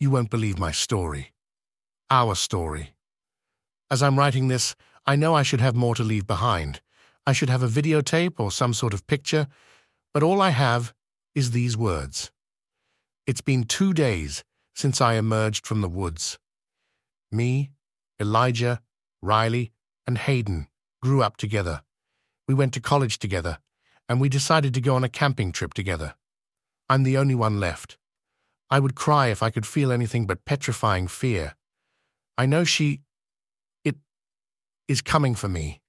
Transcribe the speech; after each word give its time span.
You 0.00 0.10
won't 0.10 0.30
believe 0.30 0.58
my 0.58 0.72
story. 0.72 1.34
Our 2.10 2.34
story. 2.34 2.94
As 3.90 4.02
I'm 4.02 4.18
writing 4.18 4.48
this, 4.48 4.74
I 5.06 5.14
know 5.14 5.34
I 5.34 5.42
should 5.42 5.60
have 5.60 5.76
more 5.76 5.94
to 5.94 6.02
leave 6.02 6.26
behind. 6.26 6.80
I 7.26 7.34
should 7.34 7.50
have 7.50 7.62
a 7.62 7.68
videotape 7.68 8.40
or 8.40 8.50
some 8.50 8.72
sort 8.72 8.94
of 8.94 9.06
picture, 9.06 9.46
but 10.14 10.22
all 10.22 10.40
I 10.40 10.50
have 10.50 10.94
is 11.34 11.50
these 11.50 11.76
words. 11.76 12.32
It's 13.26 13.42
been 13.42 13.64
two 13.64 13.92
days 13.92 14.42
since 14.74 15.02
I 15.02 15.14
emerged 15.14 15.66
from 15.66 15.82
the 15.82 15.88
woods. 15.88 16.38
Me, 17.30 17.70
Elijah, 18.18 18.80
Riley, 19.20 19.70
and 20.06 20.16
Hayden 20.16 20.68
grew 21.02 21.22
up 21.22 21.36
together. 21.36 21.82
We 22.48 22.54
went 22.54 22.72
to 22.72 22.80
college 22.80 23.18
together, 23.18 23.58
and 24.08 24.18
we 24.18 24.30
decided 24.30 24.72
to 24.72 24.80
go 24.80 24.94
on 24.94 25.04
a 25.04 25.10
camping 25.10 25.52
trip 25.52 25.74
together. 25.74 26.14
I'm 26.88 27.02
the 27.02 27.18
only 27.18 27.34
one 27.34 27.60
left. 27.60 27.98
I 28.70 28.78
would 28.78 28.94
cry 28.94 29.28
if 29.28 29.42
I 29.42 29.50
could 29.50 29.66
feel 29.66 29.90
anything 29.90 30.26
but 30.26 30.44
petrifying 30.44 31.08
fear. 31.08 31.54
I 32.38 32.46
know 32.46 32.64
she. 32.64 33.00
it 33.84 33.96
is 34.86 35.02
coming 35.02 35.34
for 35.34 35.48
me. 35.48 35.80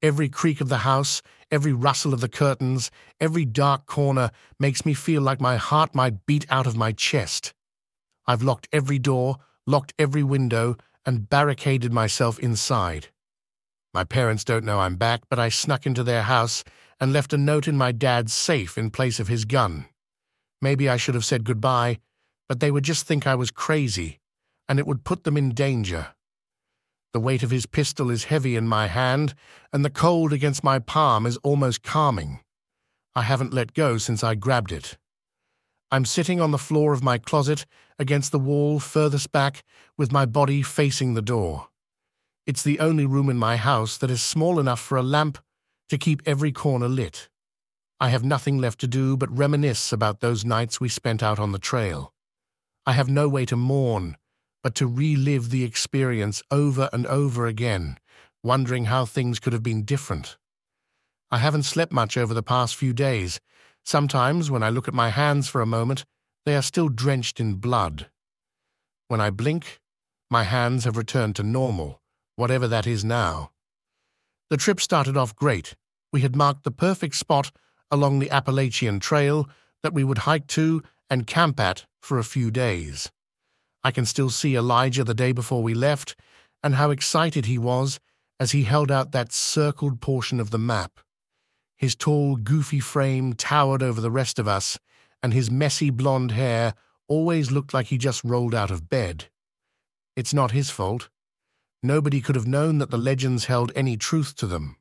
Every 0.00 0.28
creak 0.28 0.60
of 0.60 0.68
the 0.68 0.78
house, 0.78 1.22
every 1.50 1.72
rustle 1.72 2.14
of 2.14 2.20
the 2.20 2.28
curtains, 2.28 2.90
every 3.20 3.44
dark 3.44 3.86
corner 3.86 4.30
makes 4.58 4.86
me 4.86 4.94
feel 4.94 5.20
like 5.20 5.40
my 5.40 5.56
heart 5.56 5.94
might 5.94 6.24
beat 6.24 6.46
out 6.48 6.66
of 6.66 6.76
my 6.76 6.92
chest. 6.92 7.52
I've 8.26 8.42
locked 8.42 8.68
every 8.72 8.98
door, 8.98 9.36
locked 9.66 9.92
every 9.98 10.22
window, 10.22 10.76
and 11.04 11.28
barricaded 11.28 11.92
myself 11.92 12.38
inside. 12.38 13.08
My 13.92 14.04
parents 14.04 14.44
don't 14.44 14.64
know 14.64 14.80
I'm 14.80 14.96
back, 14.96 15.22
but 15.28 15.38
I 15.38 15.48
snuck 15.48 15.84
into 15.84 16.04
their 16.04 16.22
house 16.22 16.64
and 17.00 17.12
left 17.12 17.32
a 17.32 17.38
note 17.38 17.66
in 17.66 17.76
my 17.76 17.92
dad's 17.92 18.32
safe 18.32 18.78
in 18.78 18.90
place 18.90 19.18
of 19.18 19.28
his 19.28 19.44
gun. 19.44 19.86
Maybe 20.60 20.88
I 20.88 20.96
should 20.96 21.14
have 21.14 21.24
said 21.24 21.44
goodbye, 21.44 21.98
but 22.48 22.60
they 22.60 22.70
would 22.70 22.84
just 22.84 23.06
think 23.06 23.26
I 23.26 23.34
was 23.34 23.50
crazy, 23.50 24.20
and 24.68 24.78
it 24.78 24.86
would 24.86 25.04
put 25.04 25.24
them 25.24 25.36
in 25.36 25.50
danger. 25.50 26.08
The 27.12 27.20
weight 27.20 27.42
of 27.42 27.50
his 27.50 27.66
pistol 27.66 28.10
is 28.10 28.24
heavy 28.24 28.56
in 28.56 28.68
my 28.68 28.86
hand, 28.86 29.34
and 29.72 29.84
the 29.84 29.90
cold 29.90 30.32
against 30.32 30.64
my 30.64 30.78
palm 30.78 31.26
is 31.26 31.38
almost 31.38 31.82
calming. 31.82 32.40
I 33.14 33.22
haven't 33.22 33.54
let 33.54 33.74
go 33.74 33.98
since 33.98 34.22
I 34.22 34.34
grabbed 34.34 34.72
it. 34.72 34.98
I'm 35.90 36.04
sitting 36.04 36.40
on 36.40 36.50
the 36.50 36.58
floor 36.58 36.92
of 36.92 37.02
my 37.02 37.18
closet, 37.18 37.64
against 37.98 38.30
the 38.30 38.38
wall 38.38 38.78
furthest 38.78 39.32
back, 39.32 39.64
with 39.96 40.12
my 40.12 40.26
body 40.26 40.62
facing 40.62 41.14
the 41.14 41.22
door. 41.22 41.68
It's 42.46 42.62
the 42.62 42.78
only 42.78 43.06
room 43.06 43.28
in 43.28 43.38
my 43.38 43.56
house 43.56 43.96
that 43.98 44.10
is 44.10 44.22
small 44.22 44.60
enough 44.60 44.80
for 44.80 44.96
a 44.96 45.02
lamp 45.02 45.38
to 45.88 45.98
keep 45.98 46.22
every 46.26 46.52
corner 46.52 46.88
lit. 46.88 47.28
I 48.00 48.10
have 48.10 48.22
nothing 48.22 48.58
left 48.58 48.78
to 48.80 48.86
do 48.86 49.16
but 49.16 49.36
reminisce 49.36 49.92
about 49.92 50.20
those 50.20 50.44
nights 50.44 50.80
we 50.80 50.88
spent 50.88 51.22
out 51.22 51.38
on 51.38 51.52
the 51.52 51.58
trail. 51.58 52.12
I 52.88 52.92
have 52.92 53.10
no 53.10 53.28
way 53.28 53.44
to 53.44 53.54
mourn, 53.54 54.16
but 54.62 54.74
to 54.76 54.86
relive 54.86 55.50
the 55.50 55.62
experience 55.62 56.42
over 56.50 56.88
and 56.90 57.06
over 57.06 57.46
again, 57.46 57.98
wondering 58.42 58.86
how 58.86 59.04
things 59.04 59.38
could 59.38 59.52
have 59.52 59.62
been 59.62 59.84
different. 59.84 60.38
I 61.30 61.36
haven't 61.36 61.64
slept 61.64 61.92
much 61.92 62.16
over 62.16 62.32
the 62.32 62.42
past 62.42 62.76
few 62.76 62.94
days. 62.94 63.40
Sometimes, 63.84 64.50
when 64.50 64.62
I 64.62 64.70
look 64.70 64.88
at 64.88 64.94
my 64.94 65.10
hands 65.10 65.48
for 65.48 65.60
a 65.60 65.66
moment, 65.66 66.06
they 66.46 66.56
are 66.56 66.62
still 66.62 66.88
drenched 66.88 67.40
in 67.40 67.56
blood. 67.56 68.08
When 69.08 69.20
I 69.20 69.28
blink, 69.28 69.82
my 70.30 70.44
hands 70.44 70.84
have 70.84 70.96
returned 70.96 71.36
to 71.36 71.42
normal, 71.42 72.00
whatever 72.36 72.66
that 72.68 72.86
is 72.86 73.04
now. 73.04 73.50
The 74.48 74.56
trip 74.56 74.80
started 74.80 75.14
off 75.14 75.36
great. 75.36 75.76
We 76.10 76.22
had 76.22 76.34
marked 76.34 76.64
the 76.64 76.70
perfect 76.70 77.16
spot 77.16 77.52
along 77.90 78.18
the 78.18 78.30
Appalachian 78.30 78.98
Trail 78.98 79.46
that 79.82 79.92
we 79.92 80.04
would 80.04 80.24
hike 80.24 80.46
to 80.46 80.82
and 81.10 81.26
camp 81.26 81.58
at 81.60 81.86
for 82.00 82.18
a 82.18 82.24
few 82.24 82.50
days. 82.50 83.10
I 83.84 83.90
can 83.90 84.04
still 84.04 84.30
see 84.30 84.56
Elijah 84.56 85.04
the 85.04 85.14
day 85.14 85.32
before 85.32 85.62
we 85.62 85.74
left, 85.74 86.16
and 86.62 86.74
how 86.74 86.90
excited 86.90 87.46
he 87.46 87.58
was 87.58 88.00
as 88.40 88.52
he 88.52 88.64
held 88.64 88.90
out 88.90 89.12
that 89.12 89.32
circled 89.32 90.00
portion 90.00 90.40
of 90.40 90.50
the 90.50 90.58
map. 90.58 91.00
His 91.76 91.94
tall, 91.94 92.36
goofy 92.36 92.80
frame 92.80 93.34
towered 93.34 93.82
over 93.82 94.00
the 94.00 94.10
rest 94.10 94.38
of 94.38 94.48
us, 94.48 94.78
and 95.22 95.32
his 95.32 95.50
messy 95.50 95.90
blonde 95.90 96.32
hair 96.32 96.74
always 97.08 97.50
looked 97.50 97.72
like 97.72 97.86
he 97.86 97.98
just 97.98 98.24
rolled 98.24 98.54
out 98.54 98.70
of 98.70 98.88
bed. 98.88 99.28
It's 100.16 100.34
not 100.34 100.50
his 100.50 100.70
fault. 100.70 101.08
Nobody 101.82 102.20
could 102.20 102.34
have 102.34 102.46
known 102.46 102.78
that 102.78 102.90
the 102.90 102.98
legends 102.98 103.44
held 103.44 103.70
any 103.74 103.96
truth 103.96 104.34
to 104.36 104.46
them. 104.46 104.76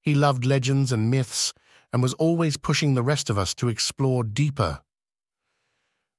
He 0.00 0.14
loved 0.14 0.46
legends 0.46 0.92
and 0.92 1.10
myths 1.10 1.52
and 1.92 2.02
was 2.02 2.14
always 2.14 2.56
pushing 2.56 2.94
the 2.94 3.02
rest 3.02 3.28
of 3.28 3.36
us 3.36 3.54
to 3.56 3.68
explore 3.68 4.22
deeper. 4.22 4.80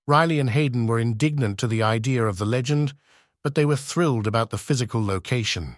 Riley 0.08 0.40
and 0.40 0.50
Hayden 0.50 0.88
were 0.88 1.00
indignant 1.00 1.58
to 1.60 1.68
the 1.68 1.84
idea 1.84 2.26
of 2.26 2.38
the 2.38 2.46
legend, 2.46 2.94
but 3.44 3.56
they 3.56 3.66
were 3.66 3.76
thrilled 3.76 4.28
about 4.28 4.50
the 4.50 4.58
physical 4.58 5.04
location. 5.06 5.76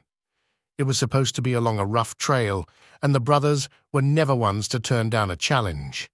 It 0.77 0.83
was 0.83 0.97
supposed 0.97 1.35
to 1.35 1.41
be 1.41 1.53
along 1.53 1.79
a 1.79 1.85
rough 1.85 2.17
trail, 2.17 2.67
and 3.01 3.13
the 3.13 3.19
brothers 3.19 3.69
were 3.91 4.01
never 4.01 4.33
ones 4.33 4.67
to 4.69 4.79
turn 4.79 5.09
down 5.09 5.29
a 5.29 5.35
challenge. 5.35 6.09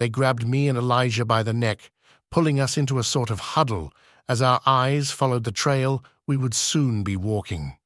They 0.00 0.08
grabbed 0.08 0.46
me 0.46 0.68
and 0.68 0.76
Elijah 0.76 1.24
by 1.24 1.42
the 1.42 1.52
neck, 1.52 1.90
pulling 2.30 2.58
us 2.58 2.76
into 2.76 2.98
a 2.98 3.04
sort 3.04 3.30
of 3.30 3.40
huddle 3.40 3.92
as 4.28 4.42
our 4.42 4.60
eyes 4.66 5.10
followed 5.10 5.44
the 5.44 5.52
trail 5.52 6.04
we 6.26 6.36
would 6.36 6.54
soon 6.54 7.04
be 7.04 7.16
walking. 7.16 7.76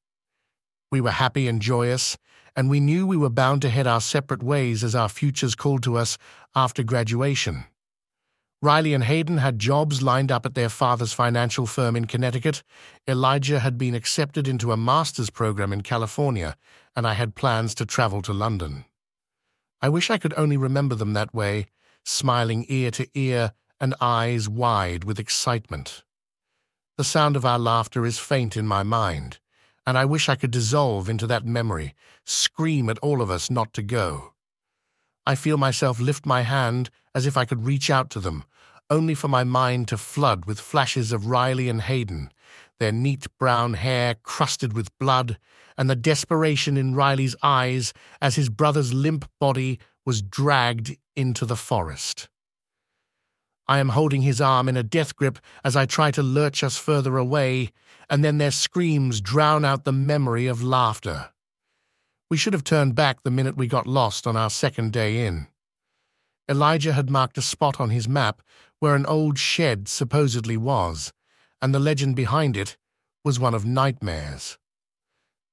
We 0.91 1.00
were 1.00 1.10
happy 1.10 1.47
and 1.47 1.60
joyous, 1.60 2.16
and 2.56 2.71
we 2.71 2.81
knew 2.81 3.06
we 3.06 3.16
were 3.16 3.31
bound 3.31 3.62
to 3.62 3.69
head 3.69 3.87
our 3.87 4.00
separate 4.00 4.43
ways 4.43 4.83
as 4.83 4.94
our 4.94 5.09
futures 5.09 5.55
called 5.55 5.83
to 5.84 5.97
us 5.97 6.19
after 6.55 6.83
graduation. 6.83 7.65
Riley 8.62 8.93
and 8.93 9.04
Hayden 9.04 9.38
had 9.38 9.59
jobs 9.59 10.03
lined 10.03 10.31
up 10.31 10.44
at 10.44 10.54
their 10.54 10.69
father's 10.69 11.15
financial 11.15 11.65
firm 11.65 11.97
in 11.97 12.04
Connecticut. 12.04 12.62
Elijah 13.09 13.60
had 13.60 13.78
been 13.78 13.94
accepted 13.94 14.47
into 14.47 14.71
a 14.71 14.76
master's 14.76 15.31
program 15.31 15.72
in 15.72 15.81
California, 15.81 16.56
and 16.94 17.06
I 17.06 17.15
had 17.15 17.34
plans 17.34 17.75
to 17.76 17.87
travel 17.87 18.21
to 18.21 18.34
London. 18.34 18.84
I 19.81 19.88
wish 19.88 20.10
I 20.10 20.19
could 20.19 20.34
only 20.37 20.59
remember 20.59 20.94
them 20.94 21.15
that 21.15 21.34
way, 21.34 21.69
smiling 22.04 22.66
ear 22.69 22.91
to 22.91 23.09
ear 23.15 23.53
and 23.81 23.94
eyes 23.98 24.47
wide 24.47 25.04
with 25.04 25.19
excitement. 25.19 26.04
The 26.98 27.04
sound 27.04 27.37
of 27.37 27.47
our 27.47 27.59
laughter 27.59 28.04
is 28.04 28.19
faint 28.19 28.59
in 28.59 28.66
my 28.66 28.82
mind, 28.82 29.38
and 29.87 29.97
I 29.97 30.04
wish 30.04 30.28
I 30.28 30.37
could 30.37 30.50
dissolve 30.50 31.09
into 31.09 31.27
that 31.28 31.47
memory, 31.47 31.94
scream 32.27 32.91
at 32.91 32.98
all 32.98 33.22
of 33.22 33.31
us 33.31 33.50
not 33.50 33.72
to 33.72 33.82
go. 33.82 34.34
I 35.30 35.36
feel 35.36 35.58
myself 35.58 36.00
lift 36.00 36.26
my 36.26 36.42
hand 36.42 36.91
as 37.14 37.24
if 37.24 37.36
I 37.36 37.44
could 37.44 37.64
reach 37.64 37.88
out 37.88 38.10
to 38.10 38.18
them, 38.18 38.42
only 38.91 39.14
for 39.14 39.28
my 39.28 39.44
mind 39.44 39.86
to 39.86 39.96
flood 39.96 40.44
with 40.44 40.58
flashes 40.58 41.12
of 41.12 41.26
Riley 41.26 41.68
and 41.68 41.82
Hayden, 41.82 42.32
their 42.80 42.91
neat 42.91 43.28
brown 43.38 43.74
hair 43.74 44.16
crusted 44.24 44.72
with 44.72 44.98
blood, 44.98 45.38
and 45.78 45.88
the 45.88 45.94
desperation 45.94 46.76
in 46.76 46.96
Riley's 46.96 47.36
eyes 47.44 47.92
as 48.20 48.34
his 48.34 48.48
brother's 48.48 48.92
limp 48.92 49.24
body 49.38 49.78
was 50.04 50.20
dragged 50.20 50.96
into 51.14 51.47
the 51.47 51.54
forest. 51.54 52.28
I 53.68 53.78
am 53.78 53.91
holding 53.91 54.22
his 54.22 54.41
arm 54.41 54.68
in 54.68 54.76
a 54.76 54.82
death 54.82 55.14
grip 55.14 55.38
as 55.62 55.76
I 55.76 55.86
try 55.86 56.10
to 56.10 56.24
lurch 56.24 56.64
us 56.64 56.76
further 56.76 57.16
away, 57.16 57.70
and 58.08 58.24
then 58.24 58.38
their 58.38 58.50
screams 58.50 59.20
drown 59.20 59.64
out 59.64 59.84
the 59.84 59.92
memory 59.92 60.48
of 60.48 60.60
laughter. 60.60 61.30
We 62.30 62.36
should 62.36 62.52
have 62.52 62.62
turned 62.62 62.94
back 62.94 63.22
the 63.22 63.30
minute 63.30 63.56
we 63.56 63.66
got 63.66 63.88
lost 63.88 64.24
on 64.24 64.36
our 64.36 64.50
second 64.50 64.92
day 64.92 65.26
in. 65.26 65.48
Elijah 66.48 66.92
had 66.92 67.10
marked 67.10 67.36
a 67.38 67.42
spot 67.42 67.80
on 67.80 67.91
his 67.91 68.08
map 68.08 68.41
where 68.78 68.94
an 68.94 69.04
old 69.04 69.36
shed 69.36 69.88
supposedly 69.88 70.56
was, 70.56 71.12
and 71.60 71.74
the 71.74 71.80
legend 71.80 72.14
behind 72.14 72.56
it 72.56 72.76
was 73.24 73.41
one 73.41 73.52
of 73.52 73.66
nightmares. 73.66 74.58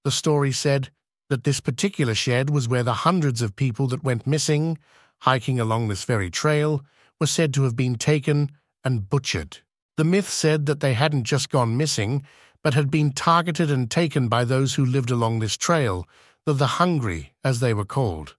The 0.04 0.12
story 0.12 0.52
said 0.52 0.92
that 1.30 1.44
this 1.44 1.60
particular 1.60 2.14
shed 2.14 2.52
was 2.52 2.68
where 2.70 2.84
the 2.84 2.94
hundreds 2.94 3.42
of 3.42 3.56
people 3.56 3.88
that 3.88 4.04
went 4.04 4.28
missing, 4.28 4.78
hiking 5.22 5.60
along 5.60 5.88
this 5.88 6.04
very 6.04 6.30
trail, 6.30 6.86
were 7.20 7.28
said 7.28 7.56
to 7.56 7.64
have 7.64 7.76
been 7.76 7.96
taken 7.96 8.52
and 8.84 9.10
butchered. 9.10 9.58
The 9.98 10.04
myth 10.04 10.30
said 10.30 10.68
that 10.68 10.80
they 10.80 10.94
hadn't 10.94 11.24
just 11.24 11.50
gone 11.50 11.76
missing, 11.76 12.24
but 12.64 12.76
had 12.76 12.92
been 12.92 13.12
targeted 13.12 13.72
and 13.72 13.90
taken 13.90 14.28
by 14.28 14.44
those 14.44 14.76
who 14.76 14.86
lived 14.86 15.12
along 15.12 15.40
this 15.40 15.58
trail, 15.58 16.08
the, 16.48 16.54
the 16.54 16.68
hungry, 16.80 17.34
as 17.44 17.60
they 17.60 17.74
were 17.74 17.84
called. 17.84 18.38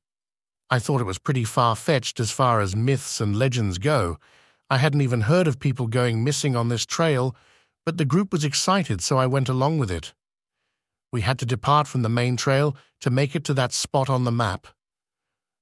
I 0.71 0.79
thought 0.79 1.03
it 1.03 1.05
was 1.05 1.19
pretty 1.19 1.45
far 1.45 1.77
fetched 1.77 2.19
as 2.19 2.31
far 2.31 2.63
as 2.63 2.75
myths 2.75 3.21
and 3.21 3.37
legends 3.37 3.77
go, 3.77 4.17
I 4.71 4.79
hadn't 4.79 5.03
even 5.03 5.23
heard 5.23 5.47
of 5.47 5.61
people 5.61 5.89
going 5.89 6.25
missing 6.25 6.57
on 6.57 6.71
this 6.71 6.87
trail, 6.87 7.37
but 7.85 7.99
the 7.99 8.07
group 8.07 8.33
was 8.33 8.47
excited, 8.47 9.03
so 9.03 9.19
I 9.19 9.27
went 9.27 9.51
along 9.51 9.77
with 9.77 9.91
it. 9.91 10.15
We 11.13 11.21
had 11.21 11.39
to 11.41 11.45
depart 11.45 11.87
from 11.87 12.01
the 12.01 12.09
main 12.09 12.39
trail 12.39 12.75
to 13.03 13.11
make 13.11 13.37
it 13.37 13.45
to 13.45 13.53
that 13.55 13.75
spot 13.75 14.09
on 14.09 14.25
the 14.25 14.33
map. 14.33 14.67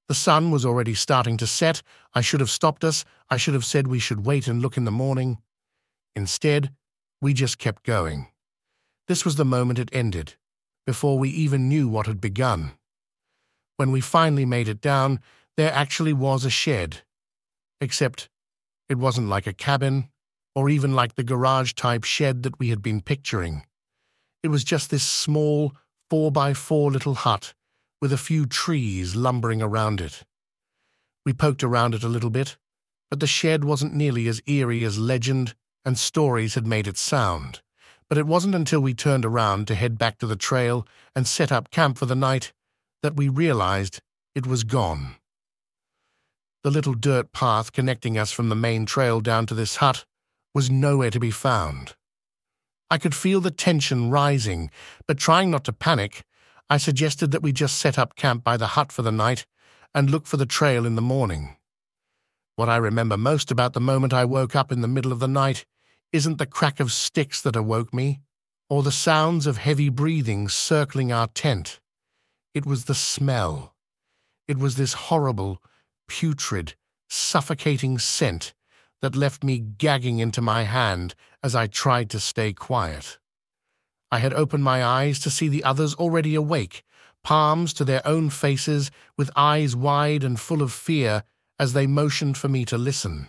The 0.06 0.14
sun 0.14 0.52
was 0.52 0.64
already 0.64 0.94
starting 0.94 1.36
to 1.38 1.48
set. 1.48 1.82
I 2.14 2.20
should 2.20 2.38
have 2.38 2.50
stopped 2.50 2.84
us. 2.84 3.04
I 3.28 3.38
should 3.38 3.54
have 3.54 3.64
said 3.64 3.88
we 3.88 3.98
should 3.98 4.24
wait 4.24 4.46
and 4.46 4.62
look 4.62 4.76
in 4.76 4.84
the 4.84 4.92
morning. 4.92 5.38
Instead, 6.14 6.70
we 7.20 7.34
just 7.34 7.58
kept 7.58 7.82
going. 7.82 8.28
This 9.08 9.24
was 9.24 9.34
the 9.34 9.44
moment 9.44 9.80
it 9.80 9.90
ended, 9.92 10.36
before 10.86 11.18
we 11.18 11.28
even 11.30 11.68
knew 11.68 11.88
what 11.88 12.06
had 12.06 12.20
begun. 12.20 12.72
When 13.76 13.90
we 13.92 14.00
finally 14.00 14.46
made 14.46 14.68
it 14.68 14.80
down, 14.80 15.20
there 15.56 15.72
actually 15.72 16.12
was 16.12 16.44
a 16.44 16.50
shed. 16.50 17.02
Except 17.80 18.28
it 18.88 18.98
wasn't 18.98 19.28
like 19.28 19.46
a 19.46 19.52
cabin 19.52 20.08
or 20.54 20.70
even 20.70 20.94
like 20.94 21.16
the 21.16 21.24
garage-type 21.24 22.04
shed 22.04 22.42
that 22.44 22.58
we 22.58 22.70
had 22.70 22.80
been 22.80 23.02
picturing. 23.02 23.66
It 24.42 24.48
was 24.48 24.64
just 24.64 24.90
this 24.90 25.02
small, 25.02 25.74
four-by-four 26.08 26.90
little 26.90 27.14
hut 27.14 27.52
with 28.00 28.12
a 28.12 28.18
few 28.18 28.46
trees 28.46 29.16
lumbering 29.16 29.60
around 29.60 30.00
it. 30.00 30.22
We 31.26 31.32
poked 31.32 31.64
around 31.64 31.94
it 31.94 32.04
a 32.04 32.08
little 32.08 32.30
bit, 32.30 32.56
but 33.10 33.20
the 33.20 33.26
shed 33.26 33.64
wasn't 33.64 33.94
nearly 33.94 34.28
as 34.28 34.42
eerie 34.46 34.84
as 34.84 34.98
legend 34.98 35.54
and 35.84 35.98
stories 35.98 36.54
had 36.54 36.66
made 36.66 36.86
it 36.86 36.96
sound. 36.96 37.60
But 38.08 38.18
it 38.18 38.26
wasn't 38.26 38.54
until 38.54 38.80
we 38.80 38.94
turned 38.94 39.24
around 39.24 39.66
to 39.66 39.74
head 39.74 39.98
back 39.98 40.18
to 40.18 40.26
the 40.26 40.36
trail 40.36 40.86
and 41.14 41.26
set 41.26 41.50
up 41.50 41.70
camp 41.70 41.98
for 41.98 42.06
the 42.06 42.14
night 42.14 42.52
that 43.02 43.16
we 43.16 43.28
realized 43.28 44.00
it 44.34 44.46
was 44.46 44.64
gone. 44.64 45.16
The 46.62 46.70
little 46.70 46.94
dirt 46.94 47.32
path 47.32 47.72
connecting 47.72 48.18
us 48.18 48.32
from 48.32 48.48
the 48.48 48.54
main 48.54 48.86
trail 48.86 49.20
down 49.20 49.46
to 49.46 49.54
this 49.54 49.76
hut 49.76 50.04
was 50.54 50.70
nowhere 50.70 51.10
to 51.10 51.20
be 51.20 51.30
found. 51.30 51.94
I 52.90 52.98
could 52.98 53.14
feel 53.14 53.40
the 53.40 53.50
tension 53.50 54.10
rising, 54.10 54.70
but 55.06 55.18
trying 55.18 55.50
not 55.50 55.64
to 55.64 55.72
panic, 55.72 56.22
I 56.70 56.78
suggested 56.78 57.30
that 57.30 57.42
we 57.42 57.52
just 57.52 57.78
set 57.78 57.98
up 57.98 58.16
camp 58.16 58.42
by 58.42 58.56
the 58.56 58.68
hut 58.68 58.92
for 58.92 59.02
the 59.02 59.12
night 59.12 59.46
and 59.94 60.10
look 60.10 60.26
for 60.26 60.36
the 60.36 60.46
trail 60.46 60.86
in 60.86 60.94
the 60.94 61.02
morning. 61.02 61.56
What 62.54 62.68
I 62.68 62.76
remember 62.76 63.16
most 63.16 63.50
about 63.50 63.72
the 63.72 63.80
moment 63.80 64.12
I 64.12 64.24
woke 64.24 64.56
up 64.56 64.72
in 64.72 64.80
the 64.80 64.88
middle 64.88 65.12
of 65.12 65.18
the 65.18 65.28
night 65.28 65.66
isn't 66.12 66.38
the 66.38 66.46
crack 66.46 66.80
of 66.80 66.92
sticks 66.92 67.40
that 67.42 67.56
awoke 67.56 67.92
me, 67.92 68.20
or 68.68 68.82
the 68.82 68.92
sounds 68.92 69.46
of 69.46 69.58
heavy 69.58 69.88
breathing 69.88 70.48
circling 70.48 71.12
our 71.12 71.28
tent. 71.28 71.80
It 72.54 72.66
was 72.66 72.84
the 72.84 72.94
smell. 72.94 73.74
It 74.48 74.58
was 74.58 74.76
this 74.76 74.94
horrible, 74.94 75.62
putrid, 76.08 76.74
suffocating 77.08 77.98
scent 77.98 78.54
that 79.02 79.14
left 79.14 79.44
me 79.44 79.58
gagging 79.58 80.18
into 80.18 80.40
my 80.40 80.62
hand 80.62 81.14
as 81.42 81.54
I 81.54 81.66
tried 81.66 82.10
to 82.10 82.20
stay 82.20 82.52
quiet. 82.52 83.18
I 84.10 84.18
had 84.18 84.32
opened 84.32 84.64
my 84.64 84.84
eyes 84.84 85.18
to 85.20 85.30
see 85.30 85.48
the 85.48 85.64
others 85.64 85.94
already 85.94 86.34
awake, 86.34 86.82
palms 87.22 87.72
to 87.74 87.84
their 87.84 88.06
own 88.06 88.30
faces, 88.30 88.90
with 89.16 89.30
eyes 89.36 89.76
wide 89.76 90.24
and 90.24 90.38
full 90.38 90.62
of 90.62 90.72
fear 90.72 91.24
as 91.58 91.72
they 91.72 91.86
motioned 91.86 92.36
for 92.36 92.48
me 92.48 92.64
to 92.64 92.78
listen. 92.78 93.28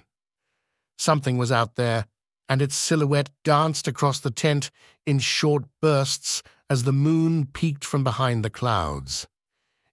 Something 0.98 1.38
was 1.38 1.52
out 1.52 1.76
there, 1.76 2.06
and 2.50 2.62
its 2.62 2.76
silhouette 2.76 3.30
danced 3.44 3.88
across 3.88 4.20
the 4.20 4.32
tent 4.32 4.72
in 5.06 5.20
short 5.20 5.66
bursts 5.82 6.44
as 6.70 6.84
the 6.84 6.94
moon 6.94 7.46
peeked 7.46 7.86
from 7.86 8.04
behind 8.04 8.44
the 8.44 8.50
clouds. 8.50 9.28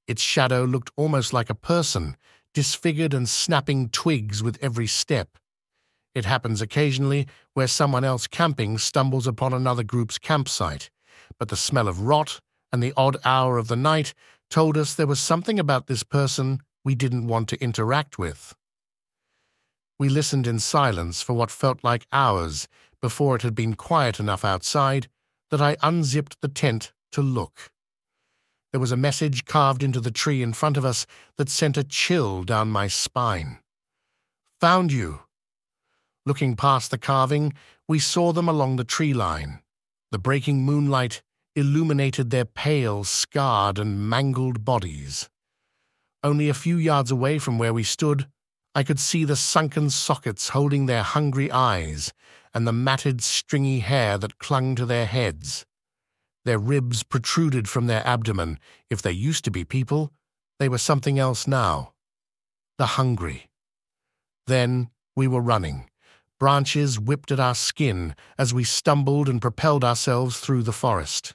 Its 0.07 0.23
shadow 0.23 0.65
looked 0.65 0.91
almost 0.97 1.33
like 1.33 1.51
a 1.51 1.55
person, 1.55 2.17
disfigured 2.53 3.15
and 3.15 3.29
snapping 3.29 3.89
twigs 3.89 4.43
with 4.43 4.59
every 4.61 4.87
step. 4.87 5.39
It 6.15 6.25
happens 6.25 6.63
occasionally 6.63 7.27
where 7.55 7.67
someone 7.67 8.05
else 8.05 8.27
camping 8.27 8.79
stumbles 8.79 9.27
upon 9.27 9.53
another 9.53 9.83
group's 9.83 10.19
campsite, 10.19 10.91
but 11.39 11.49
the 11.49 11.57
smell 11.57 11.89
of 11.89 12.03
rot 12.03 12.41
and 12.73 12.83
the 12.83 12.93
odd 12.97 13.17
hour 13.25 13.59
of 13.59 13.69
the 13.69 13.77
night 13.77 14.15
told 14.51 14.77
us 14.77 14.95
there 14.95 15.07
was 15.07 15.21
something 15.21 15.59
about 15.59 15.87
this 15.87 16.03
person 16.03 16.61
we 16.85 16.95
didn't 16.95 17.27
want 17.27 17.49
to 17.49 17.61
interact 17.63 18.19
with. 18.19 18.55
We 19.99 20.09
listened 20.09 20.47
in 20.47 20.59
silence 20.59 21.23
for 21.23 21.35
what 21.35 21.51
felt 21.51 21.85
like 21.85 22.07
hours 22.13 22.67
before 23.01 23.37
it 23.37 23.43
had 23.43 23.55
been 23.55 23.75
quiet 23.75 24.19
enough 24.19 24.45
outside 24.45 25.09
that 25.51 25.61
I 25.61 25.77
unzipped 25.83 26.41
the 26.41 26.49
tent 26.49 26.93
to 27.13 27.23
look. 27.23 27.71
There 28.73 28.81
was 28.81 28.91
a 28.91 28.97
message 28.97 29.45
carved 29.45 29.85
into 29.85 30.01
the 30.01 30.11
tree 30.11 30.43
in 30.43 30.53
front 30.53 30.77
of 30.77 30.85
us 30.85 31.07
that 31.37 31.49
sent 31.49 31.77
a 31.77 31.85
chill 31.85 32.43
down 32.43 32.71
my 32.71 32.89
spine. 32.89 33.59
Found 34.61 34.91
you. 34.91 35.21
Looking 36.27 36.57
past 36.57 36.91
the 36.91 36.99
carving, 36.99 37.53
we 37.87 38.01
saw 38.01 38.33
them 38.33 38.49
along 38.49 38.77
the 38.77 38.85
tree 38.85 39.15
line. 39.15 39.61
The 40.11 40.19
breaking 40.19 40.65
moonlight 40.65 41.23
illuminated 41.55 42.31
their 42.31 42.45
pale, 42.45 43.05
scarred, 43.05 43.79
and 43.79 44.09
mangled 44.09 44.65
bodies. 44.65 45.29
Only 46.25 46.49
a 46.49 46.55
few 46.55 46.77
yards 46.77 47.13
away 47.13 47.39
from 47.39 47.59
where 47.59 47.75
we 47.75 47.85
stood, 47.85 48.27
I 48.75 48.83
could 48.83 48.99
see 48.99 49.25
the 49.25 49.37
sunken 49.37 49.89
sockets 49.91 50.49
holding 50.49 50.87
their 50.87 51.03
hungry 51.05 51.51
eyes 51.51 52.13
and 52.53 52.67
the 52.67 52.73
matted, 52.73 53.23
stringy 53.23 53.81
hair 53.81 54.19
that 54.19 54.39
clung 54.39 54.75
to 54.77 54.85
their 54.85 55.07
heads. 55.07 55.65
Their 56.45 56.59
ribs 56.59 57.03
protruded 57.03 57.69
from 57.69 57.87
their 57.87 58.07
abdomen. 58.07 58.59
If 58.91 59.01
they 59.01 59.13
used 59.13 59.45
to 59.45 59.51
be 59.51 59.65
people, 59.65 60.13
they 60.59 60.69
were 60.69 60.79
something 60.79 61.19
else 61.19 61.47
now. 61.47 61.93
The 62.79 62.87
hungry. 62.87 63.49
Then 64.47 64.91
we 65.17 65.29
were 65.29 65.41
running. 65.41 65.89
Branches 66.41 66.99
whipped 66.99 67.31
at 67.31 67.41
our 67.41 67.55
skin 67.55 68.15
as 68.37 68.53
we 68.53 68.65
stumbled 68.65 69.29
and 69.29 69.41
propelled 69.41 69.85
ourselves 69.85 70.39
through 70.39 70.65
the 70.65 70.73
forest. 70.73 71.35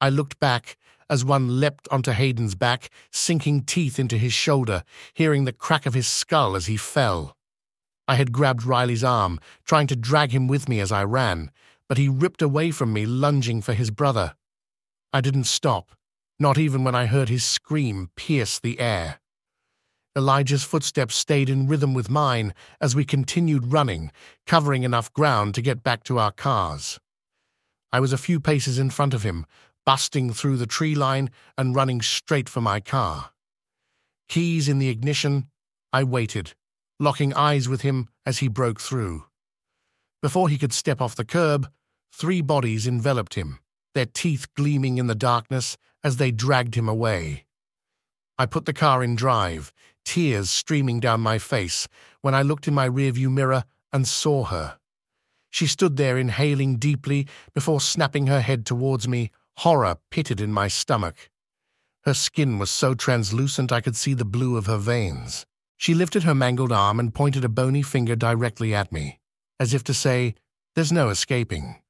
I 0.00 0.08
looked 0.08 0.40
back 0.40 0.76
as 1.10 1.24
one 1.24 1.60
leapt 1.60 1.88
onto 1.90 2.12
Hayden's 2.12 2.54
back, 2.54 2.90
sinking 3.10 3.62
teeth 3.62 3.98
into 3.98 4.18
his 4.18 4.32
shoulder, 4.32 4.84
hearing 5.14 5.44
the 5.44 5.52
crack 5.52 5.86
of 5.86 5.94
his 5.94 6.06
skull 6.06 6.54
as 6.54 6.66
he 6.66 6.76
fell. 6.76 7.36
I 8.06 8.14
had 8.14 8.32
grabbed 8.32 8.64
Riley's 8.64 9.04
arm, 9.04 9.38
trying 9.64 9.86
to 9.88 9.96
drag 9.96 10.32
him 10.32 10.48
with 10.48 10.68
me 10.68 10.80
as 10.80 10.90
I 10.90 11.04
ran, 11.04 11.50
but 11.88 11.98
he 11.98 12.08
ripped 12.08 12.42
away 12.42 12.70
from 12.70 12.92
me, 12.92 13.06
lunging 13.06 13.60
for 13.60 13.74
his 13.74 13.90
brother. 13.90 14.34
I 15.12 15.20
didn't 15.20 15.44
stop, 15.44 15.92
not 16.38 16.58
even 16.58 16.84
when 16.84 16.94
I 16.94 17.06
heard 17.06 17.28
his 17.28 17.44
scream 17.44 18.10
pierce 18.16 18.58
the 18.58 18.78
air. 18.80 19.20
Elijah's 20.16 20.64
footsteps 20.64 21.14
stayed 21.14 21.48
in 21.48 21.68
rhythm 21.68 21.94
with 21.94 22.10
mine 22.10 22.52
as 22.80 22.96
we 22.96 23.04
continued 23.04 23.72
running, 23.72 24.10
covering 24.46 24.82
enough 24.82 25.12
ground 25.12 25.54
to 25.54 25.62
get 25.62 25.82
back 25.82 26.02
to 26.04 26.18
our 26.18 26.32
cars. 26.32 26.98
I 27.92 28.00
was 28.00 28.12
a 28.12 28.18
few 28.18 28.40
paces 28.40 28.78
in 28.78 28.90
front 28.90 29.14
of 29.14 29.22
him, 29.22 29.46
busting 29.88 30.30
through 30.30 30.58
the 30.58 30.66
tree 30.66 30.94
line 30.94 31.30
and 31.56 31.74
running 31.74 32.02
straight 32.02 32.46
for 32.46 32.60
my 32.60 32.78
car. 32.78 33.30
Keys 34.28 34.68
in 34.68 34.78
the 34.78 34.90
ignition, 34.90 35.46
I 35.94 36.04
waited, 36.04 36.52
locking 37.00 37.32
eyes 37.32 37.70
with 37.70 37.80
him 37.80 38.10
as 38.26 38.40
he 38.40 38.48
broke 38.48 38.82
through. 38.82 39.24
Before 40.20 40.50
he 40.50 40.58
could 40.58 40.74
step 40.74 41.00
off 41.00 41.16
the 41.16 41.24
curb, 41.24 41.70
three 42.12 42.42
bodies 42.42 42.86
enveloped 42.86 43.32
him, 43.32 43.60
their 43.94 44.04
teeth 44.04 44.52
gleaming 44.52 44.98
in 44.98 45.06
the 45.06 45.14
darkness 45.14 45.78
as 46.04 46.18
they 46.18 46.32
dragged 46.32 46.74
him 46.74 46.86
away. 46.86 47.46
I 48.38 48.44
put 48.44 48.66
the 48.66 48.74
car 48.74 49.02
in 49.02 49.16
drive, 49.16 49.72
tears 50.04 50.50
streaming 50.50 51.00
down 51.00 51.22
my 51.22 51.38
face, 51.38 51.88
when 52.20 52.34
I 52.34 52.42
looked 52.42 52.68
in 52.68 52.74
my 52.74 52.86
rearview 52.86 53.32
mirror 53.32 53.64
and 53.90 54.06
saw 54.06 54.44
her. 54.44 54.78
She 55.48 55.66
stood 55.66 55.96
there 55.96 56.18
inhaling 56.18 56.76
deeply 56.76 57.26
before 57.54 57.80
snapping 57.80 58.26
her 58.26 58.42
head 58.42 58.66
towards 58.66 59.08
me, 59.08 59.30
Horror 59.62 59.96
pitted 60.12 60.40
in 60.40 60.52
my 60.52 60.68
stomach. 60.68 61.30
Her 62.04 62.14
skin 62.14 62.60
was 62.60 62.70
so 62.70 62.94
translucent 62.94 63.72
I 63.72 63.80
could 63.80 63.96
see 63.96 64.14
the 64.14 64.24
blue 64.24 64.56
of 64.56 64.66
her 64.66 64.78
veins. 64.78 65.46
She 65.76 65.94
lifted 65.94 66.22
her 66.22 66.34
mangled 66.34 66.70
arm 66.70 67.00
and 67.00 67.12
pointed 67.12 67.44
a 67.44 67.48
bony 67.48 67.82
finger 67.82 68.14
directly 68.14 68.72
at 68.72 68.92
me, 68.92 69.18
as 69.58 69.74
if 69.74 69.82
to 69.84 69.94
say, 69.94 70.36
There's 70.76 70.92
no 70.92 71.08
escaping. 71.08 71.82